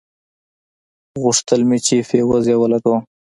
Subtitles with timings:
[1.21, 3.01] غوښتل مې چې فيوز يې ولګوم.